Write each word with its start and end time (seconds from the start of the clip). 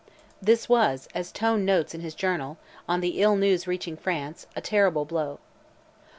This 0.41 0.67
was, 0.67 1.07
as 1.13 1.31
Tone 1.31 1.63
notes 1.63 1.93
in 1.93 2.01
his 2.01 2.15
journal, 2.15 2.57
on 2.89 3.01
the 3.01 3.21
ill 3.21 3.35
news 3.35 3.67
reaching 3.67 3.95
France, 3.95 4.47
"a 4.55 4.59
terrible 4.59 5.05
blow." 5.05 5.37